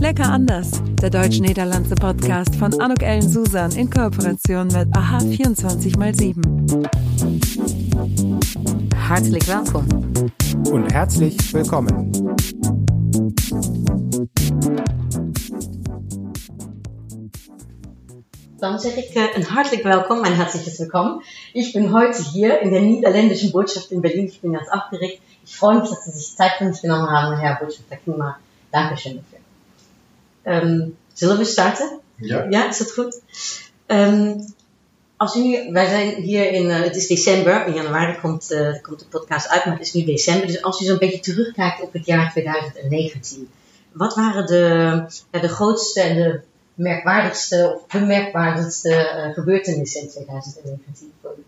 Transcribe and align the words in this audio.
Lecker 0.00 0.30
anders, 0.32 0.70
der 1.02 1.10
deutsch-niederlandse 1.10 1.94
Podcast 1.94 2.56
von 2.56 2.80
Anuk 2.80 3.02
Ellen 3.02 3.28
Susan 3.28 3.70
in 3.72 3.90
Kooperation 3.90 4.68
mit 4.68 4.88
AHA 4.96 5.18
24x7. 5.18 6.88
Hartelijk 8.96 9.46
welkom. 9.46 9.86
Und 10.72 10.90
herzlich 10.90 11.36
willkommen. 11.52 12.12
Dann 18.58 18.78
sage 18.78 19.00
ich 19.00 19.14
äh, 19.14 19.34
ein 19.36 19.54
hartlich 19.54 19.84
willkommen, 19.84 20.24
ein 20.24 20.34
herzliches 20.34 20.80
Willkommen. 20.80 21.20
Ich 21.52 21.74
bin 21.74 21.92
heute 21.92 22.22
hier 22.22 22.60
in 22.60 22.70
der 22.70 22.80
niederländischen 22.80 23.52
Botschaft 23.52 23.92
in 23.92 24.00
Berlin. 24.00 24.28
Ich 24.28 24.40
bin 24.40 24.54
ganz 24.54 24.70
aufgeregt. 24.70 25.20
Ich 25.44 25.54
freue 25.54 25.80
mich, 25.80 25.90
dass 25.90 26.06
Sie 26.06 26.12
sich 26.12 26.34
Zeit 26.34 26.52
für 26.56 26.64
mich 26.64 26.80
genommen 26.80 27.10
haben, 27.10 27.36
Herr 27.36 27.56
Botschafter 27.56 27.96
Klima. 27.96 28.38
Dankeschön 28.72 29.16
dafür. 29.16 29.39
Ähm, 30.42 30.96
zullen 31.12 31.38
we 31.38 31.44
starten? 31.44 32.00
Ja. 32.16 32.46
Ja, 32.50 32.68
is 32.68 32.78
dat 32.78 32.92
goed? 32.92 33.20
Ehm, 33.86 34.32
als 35.16 35.36
u, 35.36 35.72
wij 35.72 35.86
zijn 35.86 36.14
hier 36.14 36.52
in, 36.52 36.70
eh, 36.70 36.82
het 36.82 36.96
is 36.96 37.06
december, 37.06 37.66
in 37.66 37.74
januari 37.74 38.20
komt, 38.20 38.50
eh, 38.50 38.82
komt 38.82 38.98
de 38.98 39.04
podcast 39.10 39.48
uit, 39.48 39.64
maar 39.64 39.74
het 39.74 39.86
is 39.86 39.92
nu 39.92 40.04
december. 40.04 40.46
Dus 40.46 40.62
als 40.62 40.80
u 40.80 40.84
zo'n 40.84 40.98
beetje 40.98 41.20
terugkijkt 41.20 41.82
op 41.82 41.92
het 41.92 42.06
jaar 42.06 42.30
2019, 42.30 43.48
wat 43.92 44.14
waren 44.14 44.46
de, 44.46 45.04
ja, 45.30 45.40
de 45.40 45.48
grootste 45.48 46.00
en 46.00 46.16
de 46.16 46.40
merkwaardigste 46.74 47.72
of 47.74 48.00
bemerkwaardigste 48.00 48.94
eh, 48.94 49.34
gebeurtenissen 49.34 50.00
in 50.00 50.08
2019 50.08 51.12
voor 51.22 51.34
u? 51.38 51.42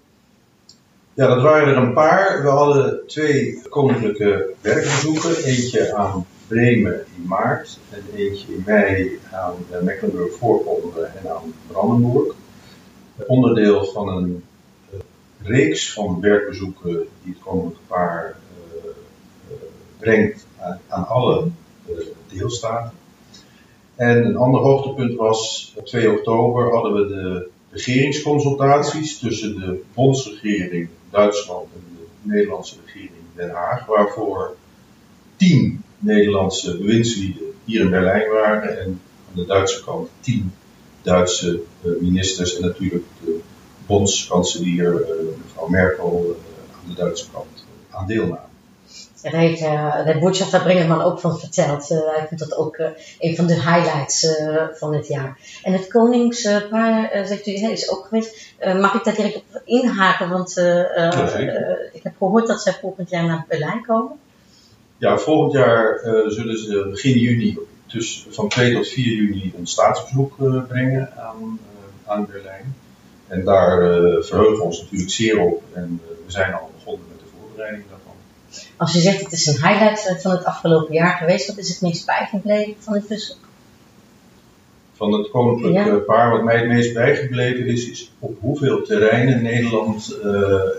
Ja, 1.14 1.27
dat 1.27 1.42
waren 1.42 1.69
er 1.69 1.77
een 1.77 1.92
paar. 1.92 2.42
We 2.42 2.48
hadden 2.48 3.00
twee 3.06 3.62
koninklijke 3.69 4.55
werkbezoeken. 4.61 5.36
Eentje 5.45 5.95
aan 5.95 6.27
Bremen 6.52 7.05
in 7.16 7.27
maart 7.27 7.79
en 7.91 8.02
eentje 8.16 8.55
in 8.55 8.62
mei 8.66 9.19
aan 9.30 9.55
Mecklenburg-Voorpommern 9.83 11.17
en 11.17 11.31
aan 11.31 11.55
Brandenburg. 11.67 12.34
Onderdeel 13.27 13.84
van 13.84 14.08
een 14.08 14.45
eh, 14.91 14.98
reeks 15.42 15.92
van 15.92 16.20
werkbezoeken 16.20 17.08
die 17.23 17.33
het 17.33 17.42
koninklijke 17.42 17.86
paar 17.86 18.36
eh, 18.58 18.89
brengt 19.98 20.47
aan, 20.58 20.80
aan 20.89 21.08
alle 21.08 21.48
eh, 21.86 21.95
deelstaten. 22.28 22.92
En 23.95 24.25
een 24.25 24.36
ander 24.36 24.61
hoogtepunt 24.61 25.17
was, 25.17 25.73
op 25.77 25.86
2 25.86 26.11
oktober 26.11 26.73
hadden 26.73 26.95
we 26.95 27.06
de 27.06 27.48
regeringsconsultaties 27.70 29.19
tussen 29.19 29.61
de 29.61 29.83
bondsregering 29.95 30.89
Duitsland 31.11 31.69
en 31.75 31.97
de 31.97 32.06
Nederlandse 32.23 32.77
regering 32.84 33.23
Den 33.34 33.50
Haag, 33.50 33.86
waarvoor 33.86 34.56
tien 35.36 35.83
Nederlandse 36.03 36.77
bewindslieden 36.77 37.42
hier 37.64 37.81
in 37.81 37.91
Berlijn 37.91 38.31
waren 38.31 38.81
en 38.81 39.00
aan 39.28 39.34
de 39.34 39.47
Duitse 39.47 39.84
kant 39.84 40.08
tien 40.20 40.53
Duitse 41.03 41.61
eh, 41.83 41.91
ministers 42.00 42.56
en 42.56 42.62
natuurlijk 42.62 43.05
de 43.25 43.41
bondskanselier 43.86 45.03
eh, 45.03 45.08
mevrouw 45.45 45.69
Merkel 45.69 46.36
eh, 46.39 46.78
aan 46.78 46.89
de 46.89 46.95
Duitse 46.95 47.30
kant 47.33 47.64
aan 47.91 48.06
deelnamen. 48.06 48.50
Daar 49.23 49.33
heeft 49.33 49.61
de 49.61 50.17
Botschafter 50.20 50.62
Bringerman 50.62 51.03
ook 51.03 51.20
van 51.20 51.39
verteld. 51.39 51.91
Eh, 51.91 51.98
hij 51.98 52.27
vindt 52.28 52.48
dat 52.48 52.56
ook 52.56 52.78
een 53.19 53.36
van 53.36 53.47
de 53.47 53.55
highlights 53.55 54.27
van 54.73 54.95
het 54.95 55.06
jaar. 55.06 55.39
En 55.62 55.73
het 55.73 55.86
koningspaar, 55.86 57.27
zegt 57.27 57.47
u, 57.47 57.53
is 57.53 57.91
ook 57.91 58.06
geweest. 58.08 58.55
Mag 58.80 58.95
ik 58.95 59.05
daar 59.05 59.14
direct 59.14 59.36
op 59.36 59.62
inhaken? 59.64 60.28
Want 60.28 60.56
ik 61.92 62.03
heb 62.03 62.14
gehoord 62.19 62.47
dat 62.47 62.62
zij 62.62 62.73
volgend 62.80 63.11
jaar 63.11 63.25
naar 63.25 63.45
Berlijn 63.48 63.84
komen. 63.86 64.19
Ja, 65.03 65.19
volgend 65.19 65.53
jaar 65.53 65.95
eh, 65.95 66.28
zullen 66.28 66.58
ze 66.58 66.86
begin 66.91 67.19
juni, 67.19 67.58
dus 67.86 68.27
van 68.31 68.48
2 68.48 68.75
tot 68.75 68.89
4 68.89 69.14
juni, 69.14 69.53
een 69.58 69.67
staatsbezoek 69.67 70.41
eh, 70.41 70.62
brengen 70.69 71.12
aan, 71.17 71.58
eh, 72.05 72.12
aan 72.12 72.27
Berlijn. 72.27 72.75
En 73.27 73.45
daar 73.45 73.79
verheugen 74.24 74.57
we 74.57 74.63
ons 74.63 74.80
natuurlijk 74.80 75.11
zeer 75.11 75.40
op 75.40 75.63
en 75.73 76.01
we 76.27 76.33
zijn 76.33 76.52
al 76.52 76.70
begonnen 76.74 77.07
met 77.08 77.18
de 77.18 77.24
voorbereiding 77.39 77.85
daarvan. 77.89 78.13
Als 78.77 78.96
u 78.96 78.98
zegt 78.98 79.20
het 79.20 79.33
is 79.33 79.46
een 79.46 79.68
highlight 79.68 80.23
van 80.23 80.30
het 80.30 80.45
afgelopen 80.45 80.95
jaar 80.95 81.17
geweest, 81.17 81.46
wat 81.46 81.58
is 81.58 81.69
het 81.69 81.80
meest 81.80 82.07
bijgebleven 82.07 82.74
van 82.79 82.92
dit 82.92 83.08
bezoek? 83.08 83.39
Van 84.92 85.13
het 85.13 85.30
koninklijk 85.30 85.74
Ja. 85.74 85.86
eh, 85.86 86.05
paar, 86.07 86.30
wat 86.30 86.42
mij 86.42 86.57
het 86.57 86.69
meest 86.69 86.95
bijgebleven 86.95 87.67
is, 87.67 87.90
is 87.90 88.13
op 88.19 88.36
hoeveel 88.40 88.83
terreinen 88.83 89.42
Nederland 89.42 90.19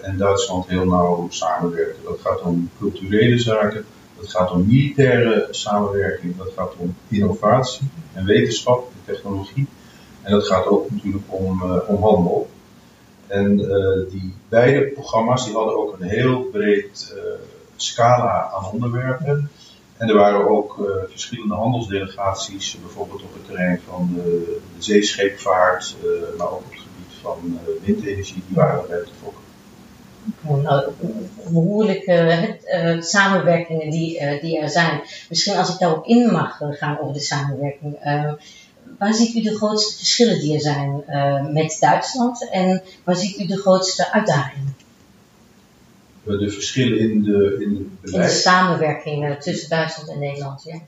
en 0.02 0.18
Duitsland 0.18 0.68
heel 0.68 0.86
nauw 0.86 1.28
samenwerken. 1.30 2.04
Dat 2.04 2.20
gaat 2.24 2.42
om 2.42 2.70
culturele 2.80 3.38
zaken, 3.40 3.86
dat 4.24 4.32
gaat 4.32 4.52
om 4.52 4.66
militaire 4.68 5.48
samenwerking, 5.52 6.38
dat 6.38 6.52
gaat 6.56 6.74
om 6.78 6.96
innovatie 7.08 7.88
en 8.14 8.26
wetenschap 8.26 8.92
en 8.92 9.14
technologie. 9.14 9.68
En 10.22 10.32
dat 10.32 10.48
gaat 10.48 10.66
ook 10.66 10.92
natuurlijk 10.92 11.24
om, 11.28 11.62
eh, 11.62 11.90
om 11.90 12.04
handel. 12.04 12.50
En 13.28 13.60
eh, 13.60 14.12
die 14.12 14.34
beide 14.50 14.88
programma's 14.88 15.46
die 15.46 15.54
hadden 15.54 15.78
ook 15.78 16.00
een 16.00 16.08
heel 16.08 16.42
breed 16.42 17.14
eh, 17.16 17.24
scala 17.76 18.52
aan 18.56 18.72
onderwerpen. 18.72 19.50
En 19.98 20.10
er 20.10 20.16
waren 20.16 20.50
ook 20.50 20.90
verschillende 21.10 21.54
handelsdelegaties, 21.54 22.78
bijvoorbeeld 22.82 23.22
op 23.22 23.34
het 23.34 23.46
terrein 23.46 23.82
van 23.88 24.12
de, 24.16 24.60
de 24.78 24.84
zeescheepvaart, 24.84 25.96
maar 26.38 26.48
ook 26.48 26.58
op 26.58 26.72
het 26.72 26.80
gebied 26.80 27.20
van 27.22 27.60
windenergie, 27.86 28.44
die 28.48 28.56
waren 28.56 28.82
erbij 28.82 29.00
betrokken. 29.00 29.43
Nou, 30.42 30.92
behoorlijke 31.50 32.12
eh, 32.66 33.02
samenwerkingen 33.02 33.90
die, 33.90 34.20
eh, 34.20 34.42
die 34.42 34.60
er 34.60 34.70
zijn. 34.70 35.02
Misschien 35.30 35.56
als 35.56 35.74
ik 35.74 35.80
daarop 35.80 36.06
in 36.06 36.32
mag 36.32 36.62
eh, 36.62 36.68
gaan 36.72 37.00
over 37.00 37.14
de 37.14 37.20
samenwerking. 37.20 37.96
eh, 38.00 38.32
waar 39.00 39.14
ziet 39.14 39.36
u 39.36 39.42
de 39.42 39.56
grootste 39.56 39.98
verschillen 39.98 40.40
die 40.40 40.54
er 40.54 40.62
zijn 40.62 41.04
eh, 41.08 41.46
met 41.48 41.78
Duitsland 41.80 42.50
en 42.52 42.82
waar 43.04 43.16
ziet 43.16 43.40
u 43.40 43.46
de 43.46 43.58
grootste 43.58 44.12
uitdagingen 44.12 44.76
Eh, 46.28 46.40
de 46.40 46.50
verschillen 46.50 47.00
in 47.00 47.24
de, 47.24 47.58
in 47.60 47.74
de 47.74 47.80
in 47.80 47.90
de 48.02 48.12
beleid. 48.12 48.32
samenwerking 48.32 49.26
eh, 49.26 49.32
tussen 49.36 49.70
Duitsland 49.70 50.10
en 50.10 50.20
Nederland? 50.20 50.64
Ja? 50.64 50.80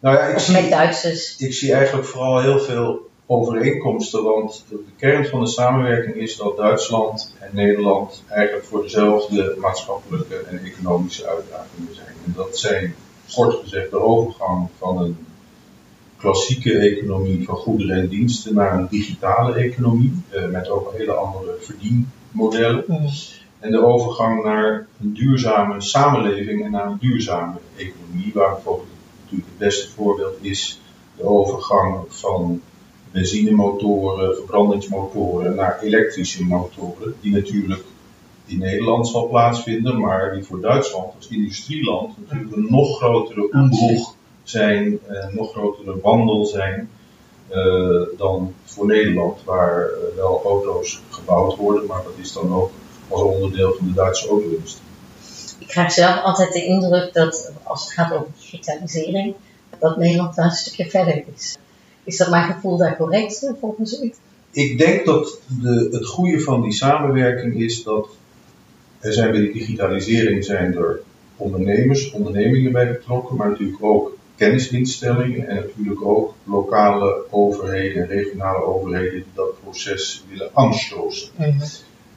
Nou 0.00 0.16
ja, 0.16 0.22
ik 0.26 0.36
Of 0.36 0.42
zie, 0.42 0.54
met 0.60 0.70
Duitsers? 0.70 1.36
ik 1.36 1.52
zie 1.54 1.72
eigenlijk 1.72 2.06
vooral 2.06 2.40
heel 2.40 2.60
veel 2.60 3.10
overeenkomsten, 3.26 4.22
want 4.22 4.64
de 4.68 4.82
kern 4.96 5.26
van 5.26 5.40
de 5.40 5.46
samenwerking 5.46 6.16
is 6.16 6.36
dat 6.36 6.56
Duitsland 6.56 7.34
en 7.40 7.50
Nederland 7.52 8.22
eigenlijk 8.28 8.66
voor 8.66 8.82
dezelfde 8.82 9.56
maatschappelijke 9.60 10.36
en 10.36 10.64
economische 10.64 11.26
uitdagingen 11.26 11.94
zijn. 11.94 12.14
En 12.24 12.32
dat 12.36 12.58
zijn, 12.58 12.94
kort 13.34 13.54
gezegd, 13.54 13.90
de 13.90 14.00
overgang 14.00 14.68
van 14.78 15.02
een 15.02 15.16
klassieke 16.16 16.78
economie 16.78 17.44
van 17.44 17.56
goederen 17.56 17.96
en 17.96 18.08
diensten 18.08 18.54
naar 18.54 18.78
een 18.78 18.86
digitale 18.90 19.54
economie, 19.54 20.12
eh, 20.28 20.46
met 20.46 20.68
ook 20.68 20.92
hele 20.96 21.12
andere 21.12 21.56
verdienmodellen. 21.60 22.84
Mhm. 22.86 23.08
En 23.58 23.70
de 23.70 23.84
overgang 23.84 24.44
naar 24.44 24.86
een 25.00 25.14
duurzame 25.14 25.80
samenleving 25.80 26.64
en 26.64 26.70
naar 26.70 26.86
een 26.86 26.98
duurzame 27.00 27.58
economie, 27.76 28.30
waar 28.34 28.52
bijvoorbeeld 28.52 28.88
natuurlijk 29.22 29.48
het 29.48 29.58
beste 29.58 29.90
voorbeeld 29.90 30.36
is 30.40 30.80
de 31.16 31.24
overgang 31.24 32.04
van 32.08 32.60
benzinemotoren, 33.16 34.34
verbrandingsmotoren 34.34 35.54
naar 35.54 35.80
elektrische 35.82 36.44
motoren, 36.44 37.14
die 37.20 37.32
natuurlijk 37.32 37.84
in 38.46 38.58
Nederland 38.58 39.08
zal 39.08 39.28
plaatsvinden, 39.28 40.00
maar 40.00 40.34
die 40.34 40.44
voor 40.44 40.60
Duitsland 40.60 41.12
als 41.16 41.28
industrieland 41.28 42.18
natuurlijk 42.18 42.56
een 42.56 42.66
nog 42.68 42.96
grotere 42.96 43.50
ombroeg 43.52 44.14
zijn, 44.42 44.98
een 45.06 45.34
nog 45.34 45.50
grotere 45.50 46.00
wandel 46.02 46.44
zijn 46.44 46.90
eh, 47.48 48.02
dan 48.16 48.54
voor 48.64 48.86
Nederland, 48.86 49.44
waar 49.44 49.82
eh, 49.82 50.16
wel 50.16 50.42
auto's 50.44 51.00
gebouwd 51.10 51.56
worden, 51.56 51.86
maar 51.86 52.02
dat 52.02 52.14
is 52.16 52.32
dan 52.32 52.54
ook 52.54 52.70
als 53.08 53.22
onderdeel 53.22 53.72
van 53.72 53.86
de 53.86 53.92
Duitse 53.92 54.28
auto-industrie. 54.28 54.86
Ik 55.58 55.66
krijg 55.66 55.92
zelf 55.92 56.22
altijd 56.22 56.52
de 56.52 56.64
indruk 56.64 57.12
dat 57.12 57.52
als 57.62 57.84
het 57.84 57.92
gaat 57.92 58.12
over 58.12 58.28
digitalisering, 58.40 59.34
dat 59.78 59.96
Nederland 59.96 60.34
daar 60.34 60.44
een 60.44 60.50
stukje 60.50 60.90
verder 60.90 61.24
is. 61.34 61.58
Is 62.06 62.16
dat 62.16 62.30
mijn 62.30 62.52
gevoel 62.52 62.76
daar 62.76 62.96
correct 62.96 63.44
eh, 63.44 63.50
volgens 63.60 64.02
u? 64.02 64.12
Ik 64.50 64.78
denk 64.78 65.04
dat 65.04 65.40
de, 65.62 65.88
het 65.92 66.06
goede 66.06 66.40
van 66.40 66.62
die 66.62 66.72
samenwerking 66.72 67.60
is 67.60 67.82
dat 67.82 68.08
er 69.00 69.12
zijn 69.12 69.30
bij 69.30 69.40
die 69.40 69.52
digitalisering 69.52 70.44
zijn 70.44 70.76
er 70.76 71.00
ondernemers, 71.36 72.10
ondernemingen 72.10 72.72
bij 72.72 72.92
betrokken, 72.92 73.36
maar 73.36 73.48
natuurlijk 73.48 73.84
ook 73.84 74.16
kennisinstellingen 74.36 75.48
en 75.48 75.54
natuurlijk 75.54 76.04
ook 76.04 76.34
lokale 76.44 77.24
overheden 77.30 78.02
en 78.02 78.08
regionale 78.08 78.64
overheden 78.64 79.12
die 79.12 79.24
dat 79.34 79.62
proces 79.62 80.24
willen 80.28 80.50
aanstoßen. 80.54 81.30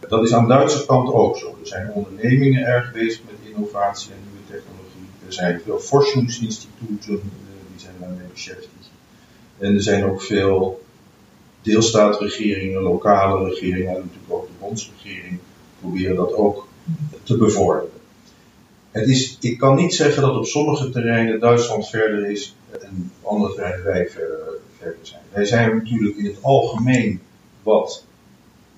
Dat 0.09 0.23
is 0.23 0.33
aan 0.33 0.47
de 0.47 0.53
Duitse 0.53 0.85
kant 0.85 1.13
ook 1.13 1.37
zo. 1.37 1.47
Er 1.61 1.67
zijn 1.67 1.91
ondernemingen 1.91 2.65
erg 2.65 2.91
bezig 2.91 3.21
met 3.25 3.53
innovatie 3.53 4.11
en 4.11 4.17
nieuwe 4.23 4.45
technologie. 4.45 5.09
Er 5.25 5.33
zijn 5.33 5.61
veel 5.63 5.79
forskingsinstituten 5.79 7.13
eh, 7.13 7.19
die 7.71 7.79
zijn 7.79 7.95
daarmee 7.99 8.27
beschäftigd. 8.33 8.78
En 9.59 9.75
er 9.75 9.81
zijn 9.81 10.05
ook 10.05 10.21
veel 10.21 10.81
deelstaatregeringen, 11.61 12.81
lokale 12.81 13.49
regeringen 13.49 13.95
en 13.95 14.01
natuurlijk 14.01 14.33
ook 14.33 14.47
de 14.47 14.53
bondsregering 14.59 15.39
proberen 15.79 16.15
dat 16.15 16.33
ook 16.33 16.67
te 17.23 17.37
bevorderen. 17.37 17.89
Het 18.91 19.07
is, 19.07 19.37
ik 19.41 19.57
kan 19.57 19.75
niet 19.75 19.93
zeggen 19.93 20.21
dat 20.21 20.35
op 20.35 20.45
sommige 20.45 20.89
terreinen 20.89 21.39
Duitsland 21.39 21.89
verder 21.89 22.29
is 22.29 22.55
en 22.81 23.11
op 23.21 23.29
andere 23.29 23.53
terreinen 23.53 23.85
wij 23.85 24.09
verder, 24.09 24.37
verder 24.77 24.99
zijn. 25.01 25.21
Wij 25.33 25.45
zijn 25.45 25.75
natuurlijk 25.75 26.17
in 26.17 26.25
het 26.25 26.37
algemeen 26.41 27.21
wat 27.63 28.05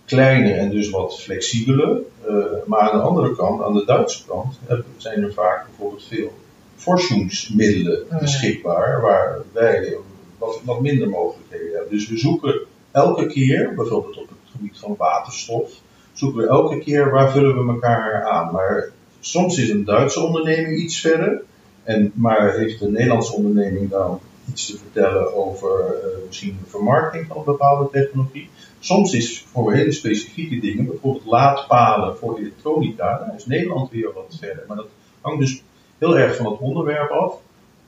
kleiner 0.06 0.58
en 0.58 0.70
dus 0.70 0.90
wat 0.90 1.20
flexibeler. 1.22 2.00
Uh, 2.30 2.36
maar 2.66 2.80
aan 2.80 2.98
de 2.98 3.04
andere 3.04 3.36
kant, 3.36 3.62
aan 3.62 3.74
de 3.74 3.86
Duitse 3.86 4.26
kant, 4.26 4.60
zijn 4.98 5.24
er 5.24 5.34
vaak 5.34 5.66
bijvoorbeeld 5.66 6.04
veel 6.04 6.34
forschungsmiddelen 6.76 8.06
beschikbaar, 8.20 9.02
waar 9.02 9.38
wij 9.52 9.98
wat, 10.42 10.62
wat 10.64 10.82
minder 10.82 11.10
mogelijkheden 11.10 11.72
hebben. 11.72 11.92
Dus 11.92 12.10
we 12.10 12.18
zoeken 12.18 12.60
elke 12.92 13.26
keer, 13.26 13.74
bijvoorbeeld 13.76 14.18
op 14.18 14.30
het 14.30 14.52
gebied 14.52 14.78
van 14.78 14.96
waterstof, 14.98 15.72
zoeken 16.14 16.42
we 16.42 16.48
elke 16.48 16.80
keer 16.80 17.12
waar 17.12 17.32
vullen 17.32 17.66
we 17.66 17.74
elkaar 17.74 18.24
aan. 18.24 18.54
Maar 18.54 18.92
soms 19.20 19.58
is 19.58 19.70
een 19.70 19.86
Duitse 19.86 20.20
onderneming 20.20 20.78
iets 20.78 21.00
verder, 21.00 21.44
en, 21.84 22.12
maar 22.16 22.58
heeft 22.58 22.82
een 22.82 22.92
Nederlandse 22.92 23.34
onderneming 23.34 23.90
dan 23.90 24.20
iets 24.50 24.66
te 24.66 24.78
vertellen 24.78 25.36
over 25.36 25.70
uh, 25.80 26.28
misschien 26.28 26.58
de 26.64 26.70
vermarkting 26.70 27.26
van 27.28 27.44
bepaalde 27.46 27.90
technologie. 27.92 28.50
Soms 28.80 29.14
is 29.14 29.46
voor 29.52 29.74
hele 29.74 29.92
specifieke 29.92 30.60
dingen, 30.60 30.86
bijvoorbeeld 30.86 31.26
laadpalen 31.26 32.18
voor 32.18 32.38
elektronica, 32.38 33.18
daar 33.18 33.36
is 33.36 33.46
Nederland 33.46 33.92
weer 33.92 34.14
wat 34.14 34.36
verder. 34.40 34.64
Maar 34.68 34.78
dat 34.78 34.88
hangt 35.22 35.40
dus 35.40 35.64
heel 35.98 36.18
erg 36.18 36.36
van 36.36 36.46
het 36.46 36.60
onderwerp 36.60 37.10
af. 37.10 37.36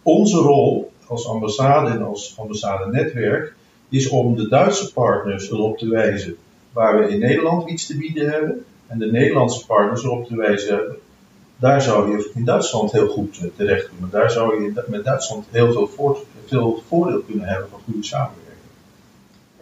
Onze 0.04 0.38
rol 0.38 0.92
als 1.08 1.28
ambassade 1.28 1.90
en 1.90 2.04
als 2.04 2.36
ambassade-netwerk 2.38 3.54
is 3.90 4.10
om 4.10 4.36
de 4.36 4.48
Duitse 4.48 4.94
partners 4.94 5.52
erop 5.52 5.78
te 5.78 5.88
wijzen 5.88 6.38
waar 6.74 7.00
we 7.00 7.08
in 7.08 7.20
Nederland 7.20 7.70
iets 7.70 7.86
te 7.86 7.98
bieden 7.98 8.30
hebben. 8.30 8.66
En 8.88 9.00
de 9.00 9.12
Nederlandse 9.12 9.66
partners 9.66 10.04
erop 10.04 10.28
te 10.28 10.36
wijzen, 10.36 10.96
daar 11.58 11.82
zou 11.82 12.12
je 12.12 12.32
in 12.36 12.46
Duitsland 12.46 12.92
heel 12.92 13.08
goed 13.08 13.38
eh, 13.38 13.48
terecht 13.56 13.90
kunnen. 13.90 14.10
Daar 14.10 14.32
zou 14.32 14.64
je 14.64 14.84
met 14.88 15.04
Duitsland 15.04 15.46
heel 15.52 15.72
veel, 15.72 16.18
veel 16.46 16.84
voordeel 16.88 17.20
kunnen 17.20 17.46
hebben 17.46 17.70
van 17.70 17.80
goede 17.86 18.04
samenwerking. 18.04 18.42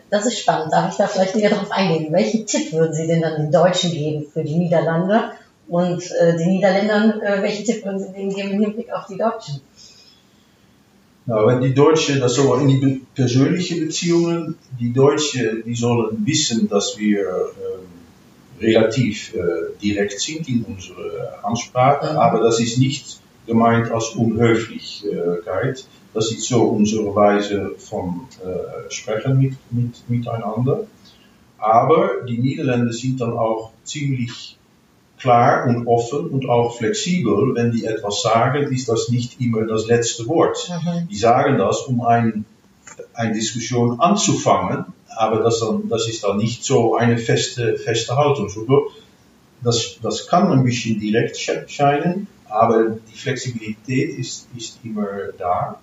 Das 0.10 0.26
ist 0.26 0.38
spannend. 0.38 0.72
Darf 0.72 0.90
ich 0.90 0.98
da 0.98 1.08
vielleicht 1.08 1.36
näher 1.36 1.50
darauf 1.50 1.70
eingehen? 1.70 2.12
Welchen 2.12 2.46
Tipp 2.46 2.74
würden 2.74 2.94
Sie 2.94 3.08
denn 3.08 3.22
dann 3.22 3.36
den 3.36 3.52
Deutschen 3.52 3.92
geben 3.92 4.26
für 4.34 4.44
die 4.44 4.58
Niederlande? 4.58 5.32
Und 5.68 6.04
äh, 6.20 6.36
den 6.36 6.50
Niederländern, 6.50 7.22
äh, 7.22 7.42
welchen 7.42 7.64
Tipp 7.64 7.86
würden 7.86 8.00
Sie 8.00 8.12
denen 8.12 8.34
geben 8.36 8.52
im 8.52 8.62
Hinblick 8.62 8.92
auf 8.92 9.06
die 9.06 9.18
Deutschen? 9.18 9.62
Nou, 11.26 11.60
die 11.60 11.74
Deutsche, 11.74 12.20
das 12.20 12.36
so 12.36 12.56
in 12.56 12.68
die 12.68 13.02
persönliche 13.14 13.80
Beziehungen, 13.80 14.56
die 14.80 14.92
Deutsche, 14.92 15.62
die 15.64 15.76
sollen 15.76 16.26
wissen, 16.26 16.68
dass 16.68 16.98
wir 16.98 17.20
äh, 17.20 18.64
relativ 18.64 19.34
äh, 19.36 19.40
direkt 19.82 20.20
sind 20.20 20.50
in 20.50 20.64
unserer 20.64 21.40
Ansprache, 21.44 22.14
mhm. 22.14 22.18
aber 22.18 22.40
das 22.40 22.60
ist 22.60 22.80
nicht 22.80 23.20
gemeint 23.46 23.92
als 23.92 24.10
Unhöflichkeit. 24.10 25.86
Das 26.14 26.32
ist 26.32 26.44
so 26.44 26.64
unsere 26.64 27.16
Weise 27.16 27.72
von 27.78 28.22
äh, 28.44 28.92
Sprechen 28.92 29.38
mit, 29.38 29.54
mit, 29.70 30.10
miteinander. 30.10 30.88
Aber 31.58 32.24
die 32.28 32.40
Niederländer 32.40 32.92
sind 32.92 33.22
dann 33.22 33.34
auch 33.34 33.72
ziemlich 33.84 34.58
klar 35.22 35.68
und 35.68 35.88
offen 35.88 36.28
und 36.30 36.50
auch 36.50 36.78
flexibel. 36.78 37.56
Wenn 37.56 37.72
die 37.72 37.86
etwas 37.86 38.22
sagen, 38.22 38.72
ist 38.74 38.90
das 38.90 39.10
nicht 39.10 39.40
immer 39.40 39.66
das 39.66 39.88
letzte 39.88 40.28
Wort. 40.28 40.70
Mhm. 40.70 41.08
Die 41.08 41.16
sagen 41.16 41.58
das, 41.58 41.82
um 41.82 42.02
ein, 42.02 42.46
eine 43.14 43.34
Diskussion 43.34 44.00
anzufangen, 44.00 44.86
aber 45.16 45.44
das, 45.44 45.60
dann, 45.60 45.88
das 45.90 46.08
ist 46.08 46.24
dann 46.24 46.38
nicht 46.38 46.64
so 46.64 46.96
eine 46.96 47.18
feste, 47.18 47.78
feste 47.78 48.16
Haltung. 48.16 48.50
Das, 49.64 49.98
das 50.02 50.28
kann 50.28 50.52
ein 50.52 50.64
bisschen 50.64 51.00
direkt 51.00 51.38
scheinen, 51.38 52.28
aber 52.50 52.98
die 53.12 53.18
Flexibilität 53.18 54.18
ist, 54.18 54.48
ist 54.58 54.80
immer 54.84 55.08
da. 55.38 55.80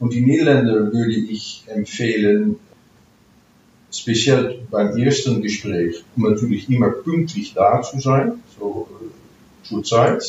Und 0.00 0.12
die 0.12 0.20
Niederländer 0.20 0.92
würde 0.92 1.14
ich 1.14 1.64
empfehlen, 1.68 2.58
speziell 3.92 4.60
beim 4.70 4.96
ersten 4.96 5.42
Gespräch, 5.42 6.02
um 6.16 6.24
natürlich 6.24 6.68
immer 6.70 6.90
pünktlich 6.90 7.54
da 7.54 7.82
zu 7.82 8.00
sein, 8.00 8.42
so 8.58 8.88
äh, 9.00 9.66
zur 9.66 9.84
Zeit. 9.84 10.22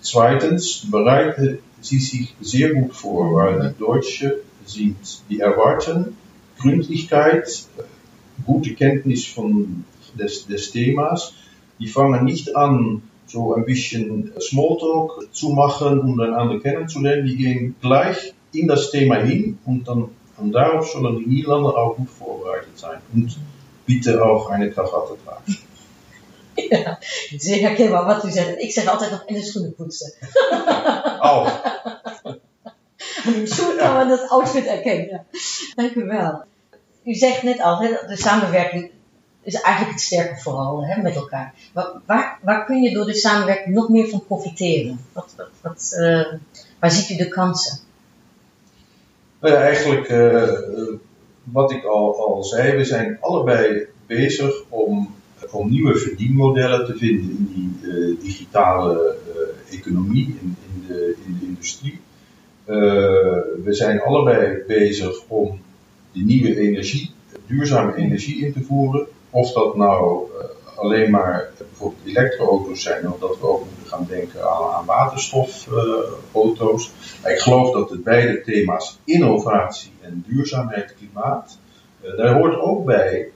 Zweitens 0.00 0.90
bereiten 0.90 1.58
sie 1.80 1.98
sich 1.98 2.34
sehr 2.40 2.74
gut 2.74 2.94
vor, 2.94 3.34
weil 3.34 3.72
die 3.72 3.78
Deutschen 3.78 4.32
sind, 4.66 4.96
die 5.28 5.40
erwarten 5.40 6.16
Gründlichkeit, 6.58 7.64
gute 8.44 8.74
Kenntnis 8.74 9.26
von, 9.26 9.84
des, 10.14 10.46
des 10.46 10.70
Themas. 10.70 11.34
Die 11.78 11.88
fangen 11.88 12.24
nicht 12.24 12.54
an, 12.54 13.02
so 13.26 13.54
ein 13.54 13.64
bisschen 13.64 14.32
Smalltalk 14.40 15.28
zu 15.32 15.50
machen, 15.50 16.00
um 16.00 16.20
einander 16.20 16.60
kennenzulernen. 16.60 17.26
Die 17.26 17.36
gehen 17.36 17.74
gleich 17.80 18.34
in 18.52 18.68
das 18.68 18.90
Thema 18.90 19.16
hin 19.16 19.58
und 19.64 19.88
dann 19.88 20.10
und 20.42 20.52
darauf 20.52 20.88
sollen 20.88 21.18
die 21.18 21.26
Niederlande 21.26 21.68
auch 21.76 21.96
gut 21.96 22.10
vorbereitet 22.10 22.41
sein 22.78 23.00
und 23.12 23.36
bitte 23.86 24.24
auch 24.24 24.50
eine 24.50 24.70
Krawatte 24.70 25.16
tragen. 25.24 25.58
Ja, 26.54 26.98
zeer 27.36 27.60
herkenbaar 27.60 28.04
wat 28.06 28.24
u 28.24 28.30
zegt. 28.30 28.60
Ik 28.60 28.72
zeg 28.72 28.86
altijd 28.86 29.10
nog 29.10 29.22
in 29.26 29.34
de 29.34 29.42
schoenen 29.42 29.74
poetsen. 29.74 30.12
Auch. 31.20 31.62
Aan 33.24 33.34
uw 33.34 33.46
schoen 33.46 33.76
kan 33.76 33.96
men 33.96 34.08
dat 34.08 34.28
outfit 34.28 34.66
erkennen. 34.66 35.08
Ja. 35.08 35.24
Dank 35.74 35.94
u 35.94 36.04
wel. 36.04 36.44
U 37.04 37.14
zegt 37.14 37.42
net 37.42 37.60
al, 37.60 37.78
hè, 37.78 37.88
de 38.06 38.16
samenwerking 38.16 38.90
is 39.42 39.60
eigenlijk 39.60 39.94
het 39.94 40.04
sterke 40.04 40.40
vooral 40.40 40.86
hè, 40.86 41.02
met 41.02 41.14
elkaar. 41.14 41.54
Waar, 42.06 42.38
waar, 42.42 42.64
kun 42.64 42.82
je 42.82 42.94
door 42.94 43.04
de 43.04 43.14
samenwerking 43.14 43.74
nog 43.74 43.88
meer 43.88 44.08
van 44.08 44.24
profiteren? 44.26 45.00
Wat, 45.12 45.34
wat, 45.36 45.48
wat 45.60 45.96
uh, 45.98 46.32
waar 46.78 46.90
ziet 46.90 47.10
u 47.10 47.16
de 47.16 47.28
kansen? 47.28 47.78
Nou 49.40 49.54
ja, 49.54 49.60
eigenlijk 49.60 50.08
uh, 50.08 50.48
wat 51.44 51.72
ik 51.72 51.84
al, 51.84 52.26
al 52.26 52.44
zei, 52.44 52.76
we 52.76 52.84
zijn 52.84 53.18
allebei 53.20 53.86
bezig 54.06 54.62
om, 54.68 55.14
om 55.50 55.70
nieuwe 55.70 55.96
verdienmodellen 55.96 56.86
te 56.86 56.96
vinden 56.96 57.30
in 57.30 57.50
die 57.54 57.90
uh, 57.90 58.20
digitale 58.20 59.16
uh, 59.28 59.78
economie, 59.78 60.26
in, 60.26 60.56
in, 60.74 60.84
de, 60.86 61.16
in 61.26 61.36
de 61.40 61.46
industrie. 61.46 62.00
we 63.64 63.68
zijn 63.70 64.00
allebei 64.00 64.62
bezig 64.66 65.22
om 65.26 65.60
de 66.12 66.20
nieuwe 66.20 66.58
energie, 66.58 67.10
duurzame 67.46 67.94
energie 67.94 68.44
in 68.44 68.52
te 68.52 68.62
voeren. 68.62 69.06
Of 69.30 69.52
dat 69.52 69.76
nou 69.76 70.28
alleen 70.76 71.10
maar 71.10 71.50
bijvoorbeeld 71.58 72.06
elektroauto's 72.06 72.82
zijn, 72.82 73.12
of 73.12 73.18
dat 73.18 73.38
we 73.40 73.46
ook 73.46 73.66
gaan 73.92 74.06
denken 74.08 74.50
aan, 74.50 74.72
aan 74.72 74.84
waterstofauto's. 74.84 76.90
ik 77.24 77.38
geloof 77.38 77.72
dat 77.72 77.88
de 77.88 77.98
beide 77.98 78.42
thema's 78.42 78.98
innovatie 79.04 79.90
en 80.00 80.24
duurzaamheid, 80.26 80.94
klimaat, 80.98 81.58
uh, 82.04 82.16
daar 82.16 82.34
hoort 82.34 82.60
ook 82.60 82.84
bij 82.84 83.28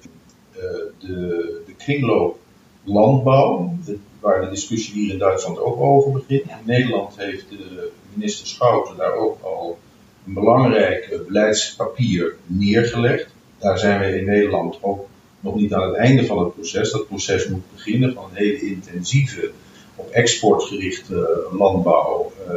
uh, 0.56 0.62
de, 0.98 1.62
de 1.66 1.74
kringloop 1.78 2.38
landbouw, 2.84 3.72
de, 3.84 3.98
waar 4.20 4.40
de 4.40 4.50
discussie 4.50 4.94
hier 4.94 5.12
in 5.12 5.18
Duitsland 5.18 5.58
ook 5.58 5.80
over 5.80 6.12
begint. 6.12 6.42
In 6.42 6.56
Nederland 6.64 7.16
heeft 7.16 7.48
de 7.48 7.90
minister 8.12 8.46
Schouten 8.46 8.96
daar 8.96 9.14
ook 9.14 9.42
al 9.42 9.78
een 10.26 10.34
belangrijk 10.34 11.20
beleidspapier 11.26 12.36
neergelegd. 12.46 13.28
Daar 13.58 13.78
zijn 13.78 14.00
we 14.00 14.18
in 14.18 14.24
Nederland 14.24 14.78
ook 14.80 15.06
nog 15.40 15.54
niet 15.54 15.74
aan 15.74 15.88
het 15.88 15.96
einde 15.96 16.26
van 16.26 16.38
het 16.38 16.54
proces. 16.54 16.90
Dat 16.90 17.06
proces 17.06 17.48
moet 17.48 17.72
beginnen 17.72 18.14
van 18.14 18.24
een 18.24 18.36
hele 18.36 18.60
intensieve, 18.60 19.50
op 19.96 20.10
export 20.10 20.62
gerichte 20.62 21.46
landbouw, 21.52 22.32
uh, 22.48 22.52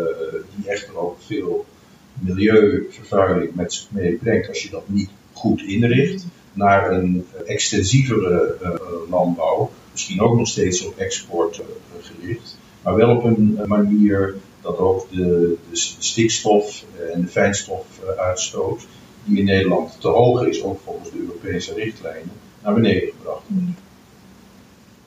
die 0.56 0.70
echter 0.70 0.98
ook 0.98 1.18
veel 1.26 1.66
milieuvervuiling 2.14 3.56
met 3.56 3.74
zich 3.74 3.88
meebrengt 3.92 4.48
als 4.48 4.64
je 4.64 4.70
dat 4.70 4.84
niet 4.86 5.10
goed 5.34 5.62
inricht, 5.62 6.26
naar 6.54 6.92
een 6.92 7.26
extensievere 7.46 8.56
uh, 8.64 8.70
landbouw, 9.10 9.72
misschien 9.92 10.22
ook 10.22 10.38
nog 10.38 10.48
steeds 10.48 10.86
op 10.86 10.98
export 10.98 11.62
gericht, 12.02 12.58
maar 12.84 12.96
wel 12.96 13.16
op 13.16 13.24
een 13.24 13.60
manier 13.66 14.36
dat 14.62 14.78
ook 14.78 15.10
de, 15.12 15.56
de 15.70 15.78
stikstof 16.00 16.84
en 17.14 17.22
de 17.22 17.28
fijnstofuitstoot, 17.28 18.88
die 19.24 19.38
in 19.40 19.46
Nederland 19.46 20.02
te 20.02 20.08
hoog 20.08 20.46
is, 20.46 20.64
ook 20.64 20.80
volgens 20.84 21.12
de 21.12 21.20
Europese 21.20 21.74
richtlijnen, 21.74 22.32
naar 22.64 22.74
beneden 22.74 23.10
gebracht 23.18 23.44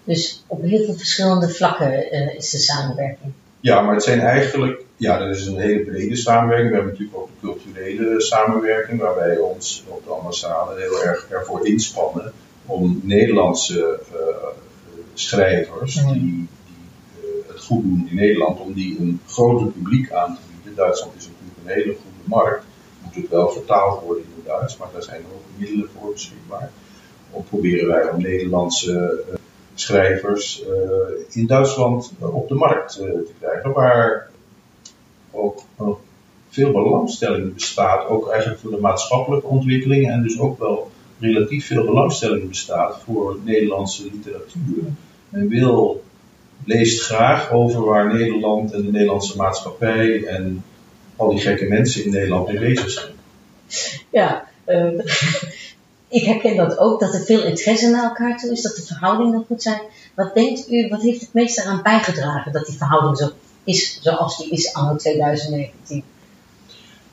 Dus 0.04 0.44
op 0.46 0.62
heel 0.62 0.84
veel 0.84 0.94
verschillende 0.94 1.48
vlakken 1.48 2.14
uh, 2.14 2.34
is 2.34 2.50
de 2.50 2.58
samenwerking. 2.58 3.32
Ja, 3.60 3.80
maar 3.80 3.94
het 3.94 4.02
zijn 4.02 4.20
eigenlijk, 4.20 4.84
ja, 4.96 5.18
dat 5.18 5.36
is 5.36 5.46
een 5.46 5.58
hele 5.58 5.84
brede 5.84 6.16
samenwerking. 6.16 6.68
We 6.68 6.74
hebben 6.74 6.92
natuurlijk 6.92 7.18
ook 7.18 7.28
de 7.28 7.46
culturele 7.46 8.20
samenwerking, 8.20 9.00
waar 9.00 9.14
wij 9.14 9.38
ons 9.38 9.84
op 9.88 10.04
de 10.04 10.10
ambassade 10.10 10.80
heel 10.80 11.04
erg 11.04 11.26
ervoor 11.28 11.66
inspannen 11.66 12.32
om 12.66 13.00
Nederlandse 13.02 14.00
uh, 14.12 14.18
schrijvers 15.14 15.94
die, 15.94 16.04
die 16.14 16.48
uh, 17.20 17.28
het 17.48 17.60
goed 17.60 17.82
doen 17.82 18.06
in 18.10 18.16
Nederland, 18.16 18.60
om 18.60 18.72
die 18.72 18.98
een 19.00 19.20
groter 19.26 19.66
publiek 19.66 20.12
aan 20.12 20.34
te 20.34 20.40
bieden. 20.54 20.74
Duitsland 20.74 21.14
is 21.16 21.28
natuurlijk 21.28 21.58
een 21.64 21.72
hele 21.72 21.96
goede 22.02 22.24
markt, 22.24 22.64
moet 23.04 23.14
het 23.14 23.28
wel 23.28 23.50
vertaald 23.50 24.02
worden 24.02 24.24
in 24.24 24.30
het 24.36 24.46
Duits, 24.46 24.76
maar 24.76 24.88
daar 24.92 25.02
zijn 25.02 25.20
ook 25.34 25.42
middelen 25.56 25.88
voor 25.98 26.12
beschikbaar. 26.12 26.70
Of 27.30 27.48
proberen 27.48 27.88
wij 27.88 28.10
om 28.10 28.22
Nederlandse 28.22 29.24
schrijvers 29.74 30.64
in 31.30 31.46
Duitsland 31.46 32.12
op 32.18 32.48
de 32.48 32.54
markt 32.54 32.92
te 32.92 33.32
krijgen, 33.40 33.72
waar 33.72 34.30
ook 35.30 35.62
veel 36.52 36.72
belangstelling 36.72 37.54
bestaat, 37.54 38.08
ook 38.08 38.28
eigenlijk 38.30 38.60
voor 38.60 38.70
de 38.70 38.80
maatschappelijke 38.80 39.46
ontwikkeling 39.46 40.10
en 40.10 40.22
dus 40.22 40.38
ook 40.40 40.58
wel 40.58 40.90
relatief 41.18 41.66
veel 41.66 41.84
belangstelling 41.84 42.48
bestaat 42.48 43.00
voor 43.04 43.38
Nederlandse 43.44 44.04
literatuur. 44.12 44.82
Men 45.28 45.48
wil, 45.48 46.02
leest 46.64 47.02
graag 47.02 47.50
over 47.50 47.84
waar 47.84 48.14
Nederland 48.14 48.72
en 48.72 48.82
de 48.82 48.90
Nederlandse 48.90 49.36
maatschappij 49.36 50.24
en 50.24 50.64
al 51.16 51.30
die 51.30 51.40
gekke 51.40 51.64
mensen 51.64 52.04
in 52.04 52.10
Nederland 52.10 52.48
mee 52.48 52.58
bezig 52.58 52.90
zijn. 52.90 53.12
Ja, 54.10 54.48
ik 56.12 56.24
herken 56.24 56.56
dat 56.56 56.78
ook, 56.78 57.00
dat 57.00 57.14
er 57.14 57.20
veel 57.20 57.42
interesse 57.42 57.90
naar 57.90 58.04
elkaar 58.04 58.38
toe 58.38 58.50
is, 58.50 58.62
dat 58.62 58.76
de 58.76 58.82
verhoudingen 58.82 59.44
goed 59.46 59.62
zijn. 59.62 59.80
Wat 60.14 60.34
denkt 60.34 60.70
u, 60.70 60.88
wat 60.88 61.02
heeft 61.02 61.20
het 61.20 61.32
meest 61.32 61.58
eraan 61.58 61.82
bijgedragen 61.82 62.52
dat 62.52 62.66
die 62.66 62.76
verhouding 62.76 63.18
zo 63.18 63.30
is 63.64 63.98
zoals 64.02 64.36
die 64.36 64.50
is 64.50 64.74
anno 64.74 64.96
2019? 64.96 66.04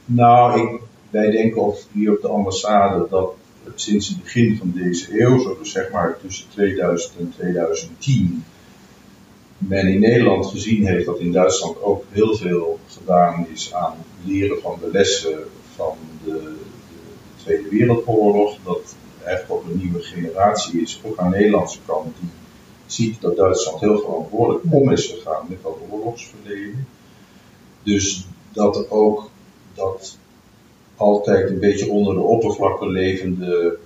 Nou, 0.06 0.62
ik, 0.62 0.82
wij 1.10 1.32
denken 1.32 1.74
hier 1.92 2.12
op 2.12 2.22
de 2.22 2.28
ambassade 2.28 3.08
dat 3.10 3.34
sinds 3.76 4.08
het 4.08 4.24
begin 4.24 4.58
van 4.58 4.72
deze 4.76 5.22
eeuw, 5.22 5.40
zo 5.40 5.58
dus 5.60 5.72
zeg 5.72 5.92
maar 5.92 6.18
tussen 6.22 6.46
2000 6.50 7.14
en 7.20 7.34
2010, 7.36 8.44
men 9.58 9.88
in 9.88 10.00
Nederland 10.00 10.46
gezien 10.46 10.88
heeft 10.88 11.06
dat 11.06 11.20
in 11.20 11.32
Duitsland 11.32 11.82
ook 11.82 12.04
heel 12.12 12.36
veel 12.36 12.80
gedaan 12.88 13.48
is 13.54 13.74
aan 13.74 13.94
leren 14.26 14.62
van 14.62 14.78
de 14.82 14.90
lessen 14.92 15.40
Tweede 17.44 17.70
Wereldoorlog. 17.70 18.58
Dat 18.64 18.96
eigenlijk 19.24 19.52
ook 19.52 19.72
een 19.72 19.78
nieuwe 19.78 20.02
generatie 20.02 20.82
is, 20.82 21.02
ook 21.06 21.18
aan 21.18 21.32
de 21.32 21.38
Nederlandse 21.38 21.80
kant, 21.86 22.16
die 22.20 22.30
ziet 22.86 23.22
dat 23.22 23.36
Duitsland 23.36 23.80
heel 23.80 24.00
verantwoordelijk 24.00 24.64
om 24.70 24.92
is 24.92 25.06
gegaan 25.06 25.46
met 25.50 25.64
dat 25.64 25.78
oorlogsverleden. 25.90 26.88
Dus 27.84 28.28
dat 28.52 28.90
ook 28.90 29.30
dat 29.74 30.18
altijd 30.96 31.50
een 31.50 31.60
beetje 31.60 31.90
onder 31.90 32.14
de 32.14 32.22
oppervlakte 32.22 32.88
levende 32.88 33.78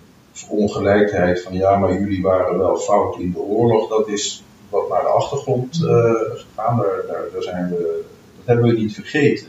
ongelijkheid 0.49 1.41
van 1.41 1.53
ja, 1.53 1.77
maar 1.77 1.99
jullie 1.99 2.21
waren 2.21 2.57
wel 2.57 2.77
fout 2.77 3.19
in 3.19 3.31
de 3.31 3.39
oorlog, 3.39 3.89
dat 3.89 4.07
is 4.07 4.43
wat 4.69 4.89
naar 4.89 5.01
de 5.01 5.07
achtergrond 5.07 5.79
uh, 5.83 6.13
gegaan. 6.33 6.77
Daar, 6.77 7.03
daar, 7.07 7.25
daar, 7.33 7.43
zijn 7.43 7.69
we, 7.69 8.03
dat 8.37 8.45
hebben 8.45 8.65
we 8.65 8.79
niet 8.79 8.93
vergeten. 8.93 9.47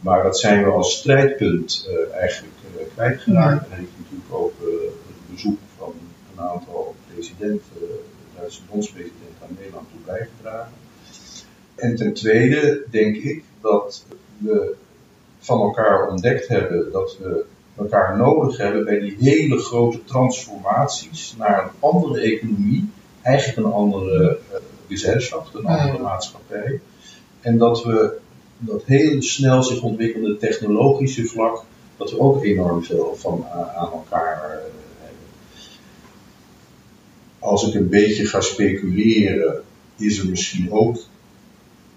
Maar 0.00 0.22
dat 0.22 0.38
zijn 0.38 0.64
we 0.64 0.70
als 0.70 0.98
strijdpunt 0.98 1.88
uh, 1.88 2.14
eigenlijk 2.14 2.53
kwijtgeraakt. 2.94 3.68
En 3.68 3.76
heeft 3.78 3.90
natuurlijk 3.98 4.32
ook 4.34 4.54
het 5.06 5.34
bezoek 5.34 5.58
van 5.78 5.92
een 6.32 6.42
aantal 6.42 6.94
presidenten, 7.14 7.78
de 7.78 8.00
Duitse 8.36 8.60
bondspresident 8.70 9.36
aan 9.42 9.56
Nederland 9.58 9.86
toe 9.90 10.00
bijgedragen. 10.14 10.72
En 11.74 11.96
ten 11.96 12.12
tweede 12.12 12.84
denk 12.90 13.16
ik 13.16 13.44
dat 13.60 14.04
we 14.38 14.74
van 15.38 15.60
elkaar 15.60 16.08
ontdekt 16.08 16.48
hebben 16.48 16.92
dat 16.92 17.16
we 17.18 17.44
elkaar 17.76 18.16
nodig 18.16 18.56
hebben 18.56 18.84
bij 18.84 18.98
die 18.98 19.16
hele 19.18 19.58
grote 19.58 20.04
transformaties 20.04 21.34
naar 21.38 21.62
een 21.62 21.70
andere 21.78 22.20
economie, 22.20 22.90
eigenlijk 23.22 23.66
een 23.66 23.72
andere 23.72 24.38
uh, 24.52 24.58
gezelschap, 24.88 25.54
een 25.54 25.66
andere 25.66 25.98
maatschappij. 25.98 26.80
En 27.40 27.58
dat 27.58 27.84
we 27.84 28.18
dat 28.58 28.82
heel 28.84 29.22
snel 29.22 29.62
zich 29.62 29.82
ontwikkelde 29.82 30.36
technologische 30.36 31.24
vlak, 31.24 31.64
dat 31.96 32.10
we 32.10 32.18
ook 32.18 32.44
enorm 32.44 32.84
veel 32.84 33.14
van 33.18 33.46
uh, 33.54 33.76
aan 33.76 33.92
elkaar 33.92 34.40
hebben. 34.40 34.70
Als 37.38 37.68
ik 37.68 37.74
een 37.74 37.88
beetje 37.88 38.26
ga 38.26 38.40
speculeren, 38.40 39.62
is 39.96 40.18
er 40.18 40.28
misschien 40.28 40.72
ook 40.72 40.96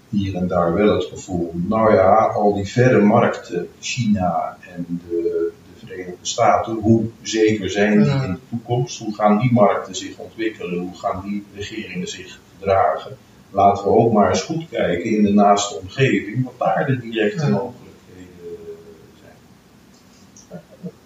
hier 0.09 0.35
en 0.35 0.47
daar 0.47 0.73
wel 0.73 0.95
het 0.95 1.03
gevoel, 1.03 1.51
nou 1.53 1.93
ja, 1.93 2.15
al 2.25 2.53
die 2.53 2.67
verre 2.67 3.01
markten, 3.01 3.69
China 3.79 4.57
en 4.75 4.85
de, 4.87 5.21
de 5.21 5.85
Verenigde 5.85 6.15
Staten, 6.21 6.73
hoe 6.73 7.05
zeker 7.21 7.69
zijn 7.69 8.03
die 8.03 8.11
in 8.11 8.31
de 8.31 8.39
toekomst? 8.49 8.99
Hoe 8.99 9.15
gaan 9.15 9.39
die 9.39 9.53
markten 9.53 9.95
zich 9.95 10.17
ontwikkelen? 10.17 10.79
Hoe 10.79 10.97
gaan 10.97 11.21
die 11.25 11.43
regeringen 11.55 12.07
zich 12.07 12.39
gedragen? 12.57 13.17
Laten 13.51 13.83
we 13.83 13.89
ook 13.89 14.13
maar 14.13 14.29
eens 14.29 14.41
goed 14.41 14.69
kijken 14.69 15.09
in 15.09 15.23
de 15.23 15.33
naaste 15.33 15.75
omgeving, 15.75 16.43
wat 16.43 16.53
daar 16.57 16.85
de 16.85 16.97
directe 16.97 17.45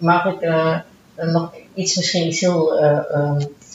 Mag 0.02 0.26
ik 0.26 0.42
uh, 0.42 0.78
nog 1.16 1.52
iets 1.74 1.96
misschien 1.96 2.26
iets 2.26 2.40
heel, 2.40 2.82
uh, 2.82 3.00
uh, 3.14 3.30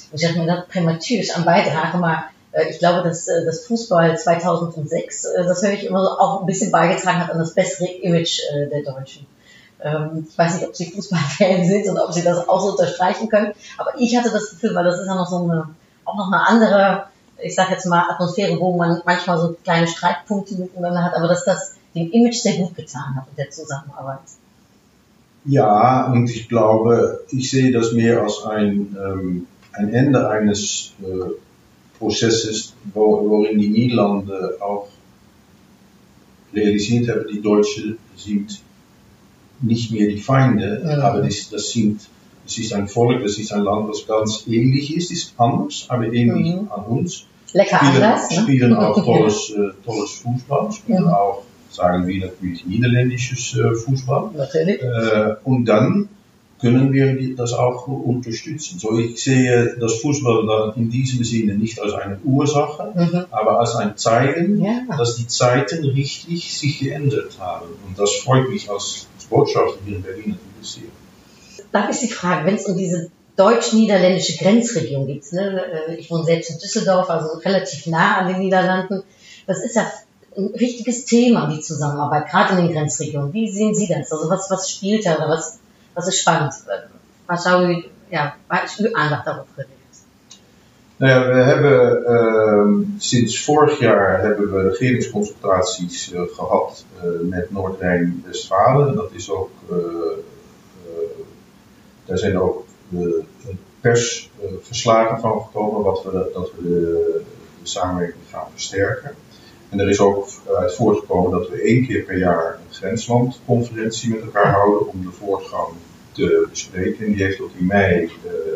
hoe 0.10 0.20
zeg 0.20 0.36
maar 0.36 0.46
dat, 0.46 0.68
prematuurs 0.68 1.34
aan 1.34 1.44
bijdragen, 1.44 2.00
maar 2.00 2.32
ich 2.70 2.80
glaube, 2.80 3.04
dass 3.04 3.26
das 3.26 3.66
Fußball 3.66 4.18
2006, 4.18 5.26
äh, 5.26 5.44
das 5.44 5.62
höre 5.62 5.74
ich 5.74 5.86
immer 5.86 6.20
auch 6.20 6.40
ein 6.40 6.46
bisschen 6.46 6.72
beigetragen 6.72 7.20
hat 7.20 7.32
an 7.32 7.38
das 7.38 7.54
bessere 7.54 7.88
Image 8.02 8.42
der 8.72 8.82
Deutschen. 8.82 9.28
Ähm, 9.80 10.28
ich 10.30 10.38
weiß 10.38 10.56
nicht, 10.56 10.68
ob 10.68 10.76
Sie 10.76 10.92
Fußballfans 10.92 11.68
sind 11.68 11.88
und 11.90 12.00
ob 12.00 12.12
Sie 12.12 12.24
das 12.24 12.48
auch 12.48 12.60
so 12.60 12.72
unterstreichen 12.72 13.30
können, 13.30 13.54
aber 13.78 13.92
ich 13.98 14.18
hatte 14.18 14.32
das 14.32 14.50
Gefühl, 14.50 14.74
weil 14.74 14.86
das 14.86 15.00
ist 15.00 15.08
ja 15.08 15.16
noch 15.16 15.30
so 15.30 15.38
eine, 15.38 15.70
auch 16.04 16.16
noch 16.16 16.32
eine 16.32 16.48
andere, 16.48 17.04
ich 17.38 17.54
sage 17.54 17.74
jetzt 17.74 17.86
mal, 17.86 18.10
Atmosphäre, 18.10 18.60
wo 18.60 18.76
man 18.76 19.02
manchmal 19.06 19.40
so 19.40 19.56
kleine 19.64 19.88
Streitpunkte 19.88 20.56
miteinander 20.56 21.04
hat, 21.04 21.14
aber 21.14 21.28
dass 21.28 21.46
das 21.46 21.76
dem 21.94 22.12
Image 22.12 22.38
sehr 22.38 22.54
gut 22.54 22.76
getan 22.76 23.16
hat 23.16 23.26
in 23.30 23.36
der 23.36 23.52
Zusammenarbeit. 23.52 24.20
Ja, 25.48 26.12
und 26.12 26.30
ich 26.30 26.50
glaube, 26.50 27.22
ich 27.30 27.50
sehe 27.50 27.72
das 27.72 27.94
mehr 27.94 28.22
als 28.22 28.44
ein, 28.44 28.96
ähm, 29.02 29.48
ein 29.72 29.94
Ende 29.94 30.30
eines 30.30 30.94
äh, 31.02 31.32
Prozesses, 31.98 32.74
waarin 32.94 33.58
die 33.58 33.70
Niederlanden 33.70 34.32
auch 34.60 34.90
realisiert 36.54 37.10
haben, 37.10 37.26
die 37.32 37.42
Deutschen 37.42 37.98
sind 38.16 38.62
nicht 39.62 39.92
mehr 39.92 40.08
die 40.08 40.20
Feinde, 40.20 40.84
ja. 40.86 41.02
aber 41.02 41.22
das, 41.22 41.50
das, 41.50 41.72
sind, 41.72 42.02
das 42.44 42.58
ist 42.58 42.74
ein 42.74 42.88
Volk, 42.88 43.24
das 43.24 43.38
ist 43.38 43.52
ein 43.52 43.64
Land, 43.64 43.90
das 43.90 44.06
ganz 44.06 44.44
ähnlich 44.48 44.96
ist, 44.96 45.12
ist 45.12 45.34
anders, 45.38 45.86
aber 45.88 46.12
ähnlich 46.12 46.56
mhm. 46.56 46.72
an 46.72 46.84
uns. 46.86 47.26
Lecker 47.54 47.78
spielen, 47.78 48.04
anders, 48.04 48.30
ne? 48.30 48.38
spielen 48.42 48.74
auch 48.74 48.96
tolles, 49.06 49.50
äh, 49.52 49.70
tolles 49.86 50.12
Fußball, 50.12 50.72
spielen 50.72 51.06
ja. 51.06 51.14
auch, 51.14 51.44
sagen 51.70 52.08
wir 52.08 52.28
natürlich, 52.28 52.66
niederländisches 52.66 53.56
äh, 53.56 53.76
Fußball. 53.76 54.32
Natürlich. 54.36 54.82
Äh, 54.82 55.36
und 55.44 55.66
dann 55.66 56.10
können 56.60 56.92
wir 56.92 57.36
das 57.36 57.54
auch 57.54 57.88
unterstützen. 57.88 58.80
So, 58.80 58.98
ich 58.98 59.24
sehe 59.24 59.76
das 59.80 60.00
Fußball 60.00 60.74
in 60.76 60.90
diesem 60.90 61.24
Sinne 61.24 61.54
nicht 61.54 61.80
als 61.80 61.94
eine 61.94 62.18
Ursache, 62.24 62.94
mhm. 62.96 63.26
aber 63.30 63.60
als 63.60 63.76
ein 63.76 63.96
Zeichen, 63.96 64.64
ja. 64.64 64.82
dass 64.98 65.18
die 65.18 65.28
Zeiten 65.28 65.86
richtig 65.86 66.58
sich 66.58 66.80
geändert 66.80 67.38
haben. 67.40 67.68
Und 67.88 68.00
das 68.00 68.12
freut 68.16 68.50
mich 68.50 68.70
als 68.70 69.08
Botschafter 69.30 69.78
hier 69.86 69.98
in 69.98 70.02
Berlin 70.02 70.30
natürlich 70.30 70.70
sehr. 70.70 71.64
Da 71.72 71.90
ist 71.90 72.02
die 72.02 72.10
Frage, 72.10 72.48
wenn 72.48 72.56
es 72.56 72.66
um 72.66 72.78
diese 72.78 73.12
deutsch-niederländische 73.36 74.38
Grenzregion 74.44 75.06
geht, 75.06 75.32
ne? 75.32 75.64
Äh, 75.90 75.96
ich 75.96 76.10
wohne 76.10 76.24
selbst 76.24 76.50
in 76.50 76.58
Düsseldorf, 76.58 77.10
also 77.10 77.38
relativ 77.40 77.86
nah 77.86 78.18
an 78.18 78.28
den 78.30 78.40
Niederlanden, 78.40 79.04
das 79.46 79.64
ist 79.64 79.76
ja 79.76 79.86
ein 80.38 80.54
richtiges 80.54 81.06
Thema, 81.06 81.48
die 81.48 81.62
Zusammenarbeit, 81.62 82.30
gerade 82.30 82.54
in 82.54 82.68
den 82.68 82.74
Grenzregionen. 82.74 83.34
Wie 83.34 83.50
sehen 83.50 83.74
Sie 83.74 83.88
das? 83.88 84.12
Also 84.12 84.30
was, 84.30 84.50
was 84.50 84.70
spielt 84.70 85.06
da 85.06 85.18
was 85.28 85.60
dat 85.98 86.08
is 86.08 86.20
spannend. 86.20 86.64
Ja, 88.10 88.36
waar 88.48 88.64
is 88.64 88.78
uw 88.78 88.94
aandacht 88.94 89.26
daarop 89.26 89.48
gericht? 89.56 89.72
Nou 90.98 91.12
ja, 91.12 91.28
we 91.28 91.34
hebben 91.34 92.04
uh, 92.08 92.88
sinds 92.98 93.44
vorig 93.44 93.80
jaar 93.80 94.22
hebben 94.22 94.54
we 94.54 94.70
regeringsconsultaties 94.70 96.12
uh, 96.12 96.22
gehad 96.34 96.86
uh, 97.04 97.30
met 97.30 97.52
Noord-Rijn-Westfalen. 97.52 98.96
Dat 98.96 99.12
is 99.12 99.30
ook, 99.30 99.50
uh, 99.72 99.78
daar 102.06 102.18
zijn 102.18 102.40
ook 102.40 102.66
persverslagen 103.82 105.20
van 105.20 105.42
gekomen 105.42 105.82
wat 105.82 106.04
we, 106.04 106.30
dat 106.34 106.52
we 106.56 106.64
de 106.64 107.24
samenwerking 107.64 108.24
gaan 108.30 108.48
versterken. 108.52 109.16
En 109.70 109.80
er 109.80 109.90
is 109.90 110.00
ook 110.00 110.28
uit 110.58 110.76
voortgekomen 110.76 111.32
dat 111.32 111.50
we 111.50 111.62
één 111.62 111.88
keer 111.88 112.04
per 112.04 112.18
jaar 112.18 112.54
een 112.54 112.74
grenslandconferentie 112.74 114.10
met 114.10 114.22
elkaar 114.22 114.52
houden 114.52 114.88
om 114.88 115.02
de 115.02 115.12
voortgang 115.12 115.68
te 116.12 116.48
bespreken. 116.50 117.06
En 117.06 117.14
die 117.14 117.24
heeft 117.24 117.42
ook 117.42 117.52
in 117.58 117.66
mei 117.66 118.04
uh, 118.04 118.10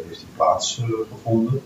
heeft 0.07 0.19
die 0.19 0.27
plaatsgevonden. 0.35 1.61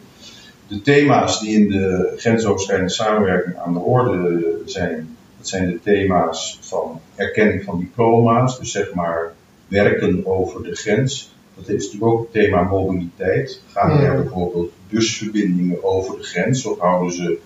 de 0.68 0.82
thema's 0.82 1.40
die 1.40 1.56
in 1.56 1.70
de 1.70 2.14
grensoverschrijdende 2.18 2.92
samenwerking 2.92 3.58
aan 3.58 3.74
de 3.74 3.80
orde 3.80 4.62
zijn, 4.66 5.18
dat 5.38 5.48
zijn 5.48 5.70
de 5.70 5.80
thema's 5.84 6.60
van 6.62 7.02
erkenning 7.16 7.64
van 7.64 7.80
diploma's, 7.80 8.60
dus 8.60 8.72
zeg 8.72 8.94
maar 8.94 9.34
werken 9.68 10.26
over 10.26 10.64
de 10.64 10.76
grens. 10.76 11.34
Dat 11.56 11.68
is 11.70 11.84
natuurlijk 11.84 12.12
ook 12.12 12.22
het 12.22 12.32
thema 12.32 12.62
mobiliteit. 12.62 13.62
Gaan 13.72 14.00
er 14.00 14.22
bijvoorbeeld 14.22 14.72
busverbindingen 14.90 15.84
over 15.84 16.18
de 16.18 16.24
grens 16.24 16.66
of 16.66 16.80
houden 16.80 17.14
ze 17.14 17.40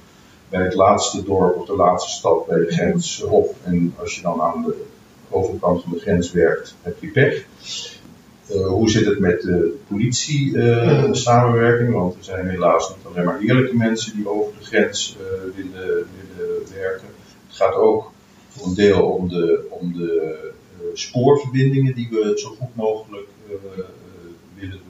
bij 0.50 0.64
het 0.64 0.74
laatste 0.74 1.24
dorp 1.24 1.56
of 1.56 1.66
de 1.66 1.76
laatste 1.76 2.12
stad 2.12 2.48
bij 2.48 2.60
de 2.60 2.72
grens 2.72 3.24
op. 3.24 3.56
En 3.64 3.94
als 4.00 4.16
je 4.16 4.22
dan 4.22 4.42
aan 4.42 4.64
de 4.64 4.84
overkant 5.30 5.84
van 5.84 5.92
de 5.92 6.00
grens 6.00 6.32
werkt, 6.32 6.76
heb 6.82 7.02
je 7.02 7.12
pech. 7.12 7.46
Uh, 8.52 8.68
hoe 8.68 8.90
zit 8.90 9.06
het 9.06 9.20
met 9.20 9.42
de 9.42 9.78
politie-samenwerking? 9.88 11.94
Want 11.94 12.16
er 12.16 12.24
zijn 12.24 12.50
helaas 12.50 12.90
niet 12.90 13.06
alleen 13.06 13.26
maar 13.26 13.40
eerlijke 13.40 13.76
mensen 13.76 14.16
die 14.16 14.30
over 14.30 14.54
de 14.60 14.66
grens 14.66 15.18
willen, 15.56 16.08
willen 16.36 16.62
werken. 16.74 17.08
Het 17.48 17.56
gaat 17.56 17.76
ook 17.76 18.12
voor 18.48 18.68
een 18.68 18.76
deel 18.76 19.02
om 19.02 19.30
de, 19.30 19.68
om 19.70 19.94
de 19.94 20.38
spoorverbindingen 20.94 21.96
die 21.96 22.08
we 22.12 22.32
zo 22.36 22.50
goed 22.50 22.76
mogelijk 22.76 23.28
willen. 24.56 24.89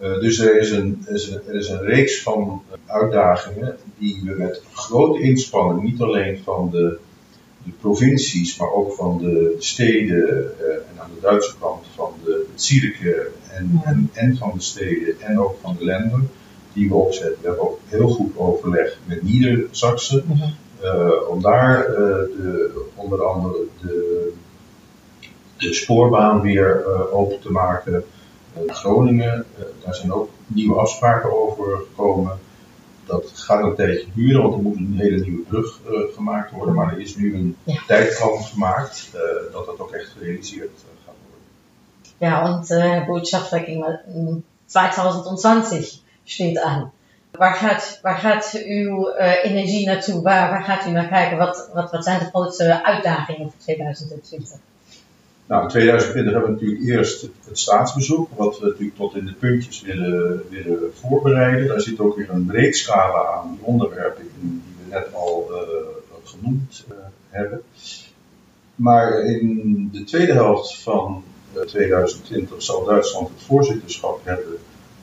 Dus 0.00 0.38
er 0.38 0.58
is, 0.58 0.70
een, 0.70 1.04
er, 1.06 1.14
is 1.14 1.28
een, 1.28 1.40
er 1.48 1.54
is 1.54 1.68
een 1.68 1.82
reeks 1.82 2.22
van 2.22 2.62
uitdagingen 2.86 3.76
die 3.98 4.22
we 4.24 4.34
met 4.38 4.62
grote 4.72 5.20
inspanning, 5.20 5.82
niet 5.82 6.00
alleen 6.00 6.38
van 6.44 6.70
de 6.70 6.98
de 7.64 7.70
provincies, 7.80 8.56
maar 8.56 8.72
ook 8.72 8.92
van 8.92 9.18
de 9.18 9.56
steden 9.58 10.52
uh, 10.60 10.74
en 10.74 10.98
aan 10.98 11.10
de 11.14 11.20
Duitse 11.20 11.52
kant 11.58 11.86
van 11.94 12.12
de 12.24 12.46
Zierke 12.54 13.30
en, 13.50 13.80
en, 13.84 14.10
en, 14.12 14.36
van 14.36 14.52
de 14.54 14.62
steden 14.62 15.20
en 15.20 15.40
ook 15.40 15.56
van 15.62 15.76
de 15.78 15.84
landen 15.84 16.30
die 16.72 16.88
we 16.88 16.94
opzetten. 16.94 17.40
We 17.40 17.46
hebben 17.46 17.64
ook 17.64 17.78
heel 17.86 18.08
goed 18.08 18.32
overleg 18.36 18.98
met 19.04 19.22
Niedersachsen 19.22 20.24
uh, 20.82 21.10
om 21.28 21.42
daar 21.42 21.90
uh, 21.90 21.96
de, 21.96 22.84
onder 22.94 23.24
andere 23.24 23.64
de, 23.80 24.32
de 25.56 25.72
spoorbaan 25.72 26.40
weer 26.40 26.84
open 27.12 27.40
te 27.40 27.50
maken. 27.50 28.04
Groningen, 28.66 29.46
daar 29.84 29.94
zijn 29.94 30.12
ook 30.12 30.30
nieuwe 30.46 30.78
afspraken 30.78 31.42
over 31.42 31.76
gekomen 31.76 32.38
dat 33.10 33.30
gaat 33.34 33.62
een 33.62 33.74
tijdje 33.74 34.06
duren, 34.14 34.42
want 34.42 34.54
er 34.54 34.60
moet 34.60 34.76
een 34.76 34.94
hele 34.96 35.20
nieuwe 35.20 35.42
brug 35.42 35.80
uh, 35.90 36.14
gemaakt 36.14 36.50
worden. 36.50 36.74
Maar 36.74 36.92
er 36.92 37.00
is 37.00 37.16
nu 37.16 37.34
een 37.34 37.56
ja. 37.64 37.82
tijdplan 37.86 38.42
gemaakt 38.42 39.10
dat 39.52 39.66
dat 39.66 39.80
ook 39.80 39.90
echt 39.90 40.08
gerealiseerd 40.08 40.70
gaat 41.04 41.14
worden. 41.24 41.40
Ja, 42.18 42.54
und 42.54 42.70
äh, 42.70 43.06
Botschaftswechsel 43.06 44.42
2020 44.66 46.02
steht 46.24 46.58
an. 46.58 46.90
Waar 47.30 47.54
gaat, 47.54 47.98
waar 48.02 48.18
gaat 48.18 48.62
uw 48.66 49.08
uh, 49.08 49.44
energie 49.44 49.86
naartoe? 49.86 50.22
Waar, 50.22 50.50
waar 50.50 50.62
gaat 50.62 50.86
u 50.86 50.90
naar 50.90 51.08
kijken? 51.08 51.38
Wat, 51.38 51.70
wat, 51.74 51.90
wat 51.90 52.04
zijn 52.04 52.18
de 52.18 52.24
grootste 52.24 52.84
uitdagingen 52.84 53.50
voor 53.50 53.60
2020? 53.60 54.58
Nou, 55.50 55.62
in 55.62 55.68
2020 55.68 56.32
hebben 56.32 56.54
we 56.54 56.60
natuurlijk 56.60 56.88
eerst 56.88 57.22
het 57.22 57.58
staatsbezoek, 57.58 58.28
wat 58.36 58.58
we 58.58 58.66
natuurlijk 58.66 58.96
tot 58.96 59.16
in 59.16 59.26
de 59.26 59.32
puntjes 59.32 59.82
willen, 59.82 60.42
willen 60.48 60.90
voorbereiden. 60.94 61.68
Daar 61.68 61.80
zit 61.80 62.00
ook 62.00 62.16
weer 62.16 62.30
een 62.30 62.46
breed 62.46 62.76
scala 62.76 63.26
aan 63.32 63.50
die 63.50 63.66
onderwerpen 63.66 64.22
in 64.22 64.62
die 64.64 64.74
we 64.84 64.94
net 64.94 65.14
al 65.14 65.50
uh, 65.50 65.58
genoemd 66.24 66.84
uh, 66.90 66.96
hebben. 67.28 67.62
Maar 68.74 69.22
in 69.24 69.88
de 69.92 70.04
tweede 70.04 70.32
helft 70.32 70.82
van 70.82 71.22
2020 71.66 72.56
eh, 72.56 72.60
zal 72.60 72.84
Duitsland 72.84 73.28
het 73.28 73.42
voorzitterschap 73.42 74.20
hebben 74.24 74.56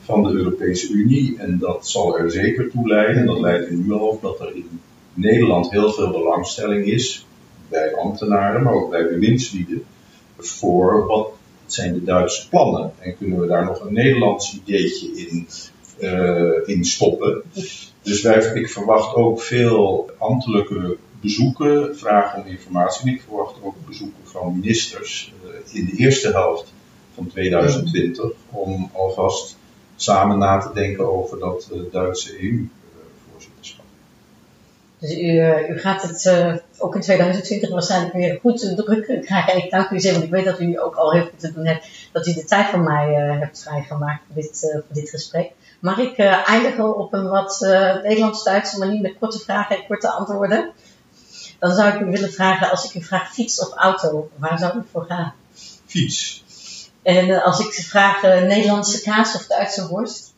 van 0.04 0.22
de 0.22 0.30
Europese 0.30 0.92
Unie. 0.92 1.38
En 1.38 1.58
dat 1.58 1.88
zal 1.88 2.18
er 2.18 2.30
zeker 2.30 2.70
toe 2.70 2.88
leiden, 2.88 3.26
dat 3.26 3.40
leidt 3.40 3.70
nu 3.70 3.92
al 3.92 4.18
dat 4.22 4.40
er 4.40 4.54
in 4.54 4.80
Nederland 5.14 5.70
heel 5.70 5.92
veel 5.92 6.10
belangstelling 6.10 6.86
is 6.86 7.26
bij 7.68 7.94
ambtenaren, 7.94 8.62
maar 8.62 8.74
ook 8.74 8.90
bij 8.90 9.08
bewindslieden 9.08 9.84
voor 10.38 11.06
wat 11.06 11.30
zijn 11.66 11.92
de 11.92 12.04
Duitse 12.04 12.48
plannen 12.48 12.92
en 12.98 13.16
kunnen 13.16 13.40
we 13.40 13.46
daar 13.46 13.64
nog 13.64 13.80
een 13.80 13.92
Nederlands 13.92 14.54
ideetje 14.54 15.08
in, 15.16 15.48
uh, 16.00 16.68
in 16.68 16.84
stoppen. 16.84 17.42
Dus 18.02 18.22
wij, 18.22 18.52
ik 18.54 18.70
verwacht 18.70 19.14
ook 19.14 19.40
veel 19.40 20.10
ambtelijke 20.18 20.96
bezoeken, 21.20 21.98
vragen 21.98 22.42
om 22.42 22.46
informatie. 22.46 23.12
Ik 23.12 23.22
verwacht 23.22 23.54
ook 23.62 23.74
bezoeken 23.86 24.22
van 24.24 24.58
ministers 24.58 25.32
uh, 25.44 25.74
in 25.80 25.84
de 25.84 25.96
eerste 25.96 26.30
helft 26.30 26.72
van 27.14 27.26
2020 27.26 28.30
om 28.50 28.90
alvast 28.92 29.56
samen 29.96 30.38
na 30.38 30.58
te 30.58 30.72
denken 30.72 31.12
over 31.12 31.38
dat 31.38 31.68
uh, 31.72 31.80
Duitse 31.92 32.42
EU. 32.42 32.68
Dus 34.98 35.10
u, 35.10 35.24
uh, 35.24 35.68
u 35.68 35.78
gaat 35.78 36.02
het 36.02 36.24
uh, 36.24 36.54
ook 36.78 36.94
in 36.94 37.00
2020 37.00 37.70
waarschijnlijk 37.70 38.14
weer 38.14 38.38
goed 38.40 38.76
druk 38.76 39.22
krijgen. 39.22 39.52
En 39.52 39.64
ik 39.64 39.70
dank 39.70 39.90
u 39.90 40.00
zeer, 40.00 40.12
want 40.12 40.24
ik 40.24 40.30
weet 40.30 40.44
dat 40.44 40.60
u 40.60 40.80
ook 40.80 40.94
al 40.94 41.12
heel 41.12 41.22
veel 41.22 41.38
te 41.38 41.52
doen 41.52 41.66
hebt. 41.66 41.88
Dat 42.12 42.26
u 42.26 42.32
de 42.32 42.44
tijd 42.44 42.66
van 42.66 42.82
mij 42.82 43.08
uh, 43.08 43.38
hebt 43.40 43.62
vrijgemaakt 43.62 44.22
voor 44.26 44.42
dit, 44.42 44.58
voor 44.86 44.94
dit 44.94 45.10
gesprek. 45.10 45.50
Mag 45.80 45.98
ik 45.98 46.18
eindigen 46.18 46.96
op 46.96 47.12
een 47.12 47.28
wat 47.28 47.58
Nederlands-Duitse 48.02 48.78
manier 48.78 49.00
met 49.00 49.18
korte 49.18 49.38
vragen 49.38 49.76
en 49.76 49.86
korte 49.86 50.10
antwoorden? 50.10 50.72
Dan 51.58 51.74
zou 51.74 51.94
ik 51.94 52.00
u 52.00 52.04
willen 52.04 52.32
vragen, 52.32 52.70
als 52.70 52.84
ik 52.84 53.02
u 53.02 53.04
vraag 53.04 53.32
fiets 53.32 53.60
of 53.60 53.74
auto, 53.74 54.30
waar 54.36 54.58
zou 54.58 54.78
u 54.78 54.82
voor 54.92 55.04
gaan? 55.04 55.34
Fiets. 55.86 56.44
En 57.02 57.42
als 57.42 57.60
ik 57.60 57.72
vraag 57.72 58.22
Nederlandse 58.22 59.00
kaas 59.00 59.34
of 59.34 59.46
Duitse 59.46 59.88
worst? 59.88 60.34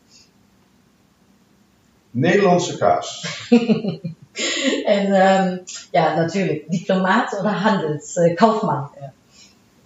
Nederlandse 2.11 2.77
kaas. 2.77 3.25
en 4.85 5.05
um, 5.05 5.63
ja, 5.91 6.15
natuurlijk, 6.15 6.63
diplomaat 6.67 7.39
of 7.39 8.17
uh, 8.17 8.35
kaufman. 8.35 8.89
Ja. 8.99 9.13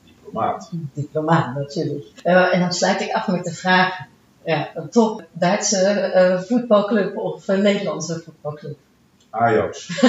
Diplomaat. 0.06 0.70
Diplomaat, 0.94 1.56
natuurlijk. 1.56 2.06
Uh, 2.24 2.54
en 2.54 2.60
dan 2.60 2.74
sluit 2.74 3.02
ik 3.02 3.12
af 3.12 3.28
met 3.28 3.44
de 3.44 3.54
vraag, 3.54 4.00
ja, 4.44 4.70
een 4.76 4.90
top 4.90 5.24
Duitse 5.32 6.12
uh, 6.16 6.42
voetbalclub 6.42 7.18
of 7.18 7.48
een 7.48 7.62
Nederlandse 7.62 8.22
voetbalclub? 8.26 8.78
Ajax. 9.30 9.88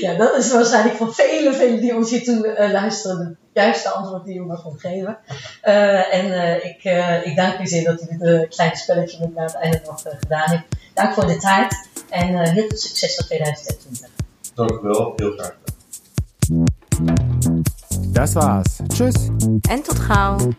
ja, 0.00 0.14
dat 0.14 0.36
is 0.36 0.52
waarschijnlijk 0.52 0.96
voor 0.96 1.14
vele, 1.14 1.52
vele 1.52 1.80
die 1.80 1.96
ons 1.96 2.10
hier 2.10 2.24
toe 2.24 2.46
uh, 2.46 2.72
luisteren 2.72 3.38
de 3.52 3.60
juiste 3.60 3.88
antwoord 3.88 4.24
die 4.24 4.38
u 4.38 4.44
mag 4.44 4.64
geven. 4.76 5.18
En 6.10 6.60
ik, 6.62 6.84
ik 7.24 7.36
dank 7.36 7.60
u 7.60 7.66
zeer 7.66 7.84
dat 7.84 8.02
u 8.02 8.18
dit 8.18 8.48
kleine 8.48 8.76
spelletje 8.76 9.18
met 9.20 9.34
mij 9.34 9.42
aan 9.42 9.50
het 9.50 9.60
einde 9.60 9.80
nog 9.86 10.02
gedaan 10.02 10.50
heeft. 10.50 10.64
Dank 10.94 11.14
voor 11.14 11.26
de 11.26 11.36
tijd 11.36 11.88
En 12.08 12.30
uh, 12.30 12.42
heel 12.42 12.68
veel 12.68 12.78
succes 12.78 13.14
voor 13.14 13.24
2020. 13.24 14.08
Dank 14.54 14.70
u 14.70 14.78
wel, 14.82 15.12
heel 15.16 15.32
graag. 15.32 15.54
Das 18.12 18.32
war's. 18.32 18.76
Tschüss. 18.86 19.14
En 19.68 19.82
tot 19.82 19.98
gauw. 19.98 20.52